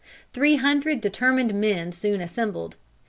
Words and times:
Three 0.33 0.55
hundred 0.55 0.99
determined 0.99 1.53
men 1.53 1.91
soon 1.91 2.21
assembled. 2.21 2.75